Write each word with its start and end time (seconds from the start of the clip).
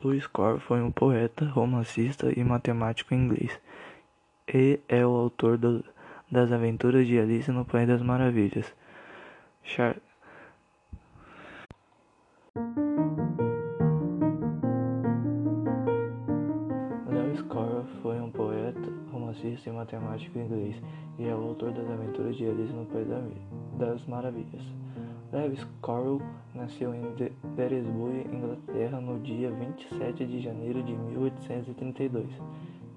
Lewis 0.00 0.28
Carroll 0.28 0.60
foi 0.60 0.80
um 0.80 0.92
poeta, 0.92 1.44
romancista 1.46 2.32
e 2.38 2.44
matemático 2.44 3.14
inglês, 3.14 3.58
e 4.46 4.78
é 4.88 5.04
o 5.04 5.10
autor 5.10 5.58
do, 5.58 5.84
das 6.30 6.52
Aventuras 6.52 7.04
de 7.04 7.18
Alice 7.18 7.50
no 7.50 7.64
País 7.64 7.88
das 7.88 8.00
Maravilhas. 8.00 8.72
Char 9.64 9.96
Lewis 17.08 17.42
Carroll 17.42 17.84
foi 18.00 18.20
um 18.20 18.30
poeta, 18.30 18.92
romancista 19.10 19.68
e 19.68 19.72
matemático 19.72 20.38
inglês, 20.38 20.80
e 21.18 21.26
é 21.26 21.34
o 21.34 21.42
autor 21.42 21.72
das 21.72 21.90
Aventuras 21.90 22.36
de 22.36 22.46
Alice 22.48 22.72
no 22.72 22.86
País 22.86 23.08
das 23.76 24.06
Maravilhas. 24.06 24.62
Lewis 25.32 25.66
Carroll 25.82 26.22
nasceu 26.54 26.94
em 26.94 27.02
Deresbury, 27.54 28.26
Inglaterra, 28.32 28.97
no 29.18 29.24
dia 29.24 29.50
27 29.50 30.24
de 30.26 30.40
janeiro 30.40 30.82
de 30.82 30.92
1832. 30.92 32.26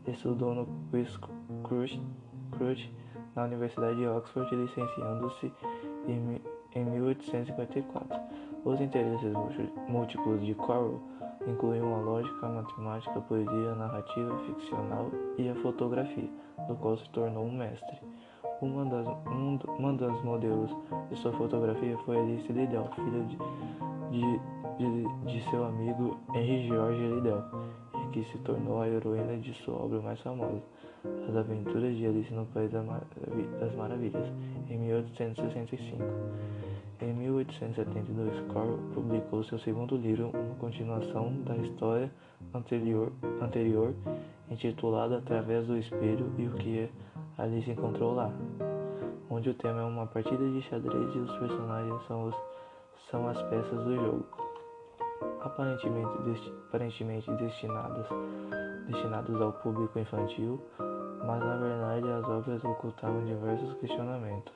Estudou 0.08 0.54
no 0.54 0.68
Queen's 0.92 1.20
Crouch 1.64 2.94
na 3.36 3.46
Universidade 3.46 3.96
de 3.96 4.08
Oxford, 4.08 4.56
licenciando-se 4.56 5.52
em 6.08 6.86
1854. 6.86 8.20
Os 8.64 8.80
interesses 8.80 9.34
múltiplos 9.88 10.46
de 10.46 10.54
Carroll 10.54 11.02
incluíam 11.48 11.96
a 11.96 12.00
lógica, 12.00 12.46
a 12.46 12.50
matemática, 12.50 13.18
a 13.18 13.22
poesia, 13.22 13.72
a 13.72 13.76
narrativa 13.76 14.38
ficcional 14.46 15.10
e 15.40 15.50
a 15.50 15.56
fotografia, 15.56 16.30
do 16.68 16.76
qual 16.76 16.98
se 16.98 17.10
tornou 17.10 17.46
um 17.46 17.52
mestre. 17.52 17.98
Uma 18.62 18.86
das, 18.86 19.08
um, 19.08 19.58
uma 19.80 19.94
das 19.94 20.24
modelos 20.24 20.70
de 21.10 21.16
sua 21.18 21.32
fotografia 21.34 21.98
foi 22.06 22.20
Alice 22.20 22.52
Liddell, 22.52 22.88
filha 22.94 23.24
de, 23.24 23.38
de, 24.12 24.40
de, 24.78 25.32
de 25.32 25.50
seu 25.50 25.66
amigo 25.66 26.18
Henry 26.36 26.68
George 26.68 27.00
Liddell, 27.00 27.44
que 28.12 28.24
se 28.26 28.38
tornou 28.40 28.82
a 28.82 28.88
heroína 28.88 29.38
de 29.38 29.54
sua 29.64 29.76
obra 29.76 30.02
mais 30.02 30.20
famosa, 30.20 30.62
As 31.30 31.36
Aventuras 31.36 31.96
de 31.96 32.06
Alice 32.06 32.34
no 32.34 32.46
País 32.48 32.70
das 32.72 33.76
Maravilhas, 33.76 34.28
em 34.70 34.78
1865. 34.78 36.04
Em 37.02 37.14
1872, 37.14 38.54
Carl 38.54 38.78
publicou 38.94 39.44
seu 39.46 39.58
segundo 39.60 39.98
livro, 39.98 40.30
uma 40.30 40.56
continuação 40.60 41.34
da 41.44 41.56
história 41.58 42.12
anterior, 42.54 43.12
anterior 43.42 43.96
intitulada 44.52 45.18
Através 45.18 45.66
do 45.66 45.78
Espelho 45.78 46.32
e 46.38 46.46
o 46.46 46.52
que 46.52 46.90
Alice 47.38 47.72
encontrou 47.72 48.14
lá, 48.14 48.32
onde 49.30 49.50
o 49.50 49.54
tema 49.54 49.82
é 49.82 49.84
uma 49.84 50.06
partida 50.06 50.48
de 50.48 50.62
xadrez 50.64 51.16
e 51.16 51.18
os 51.18 51.38
personagens 51.40 52.06
são, 52.08 52.28
os, 52.28 52.36
são 53.12 53.28
as 53.28 53.40
peças 53.44 53.84
do 53.84 53.96
jogo, 53.96 54.26
aparentemente, 55.42 56.18
desti, 56.24 56.54
aparentemente 56.70 57.32
destinadas, 57.32 58.08
destinadas 58.88 59.42
ao 59.42 59.52
público 59.52 60.00
infantil, 60.00 60.60
mas 61.26 61.40
na 61.44 61.58
verdade 61.58 62.10
as 62.10 62.24
obras 62.30 62.64
ocultavam 62.64 63.24
diversos 63.26 63.74
questionamentos. 63.80 64.54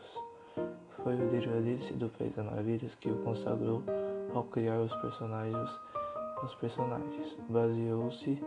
Foi 1.04 1.16
o 1.16 1.58
Alice 1.58 1.94
do 1.94 2.10
Maravilhas 2.44 2.96
que 2.96 3.12
o 3.12 3.18
consagrou 3.24 3.84
ao 4.34 4.44
criar 4.46 4.80
os 4.80 4.96
personagens. 5.02 5.70
Os 6.44 6.56
personagens 6.56 7.38
baseou-se 7.50 8.42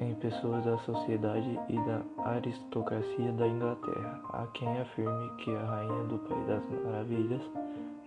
em 0.00 0.14
pessoas 0.14 0.64
da 0.64 0.78
sociedade 0.78 1.58
e 1.68 1.76
da 1.76 2.02
aristocracia 2.30 3.32
da 3.32 3.46
Inglaterra. 3.46 4.20
Há 4.32 4.46
quem 4.54 4.80
afirme 4.80 5.30
que 5.38 5.54
a 5.54 5.62
rainha 5.62 6.04
do 6.04 6.18
País 6.18 6.46
das 6.46 6.84
Maravilhas 6.84 7.42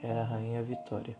é 0.01 0.11
a 0.11 0.23
Rainha 0.23 0.63
Vitória. 0.63 1.15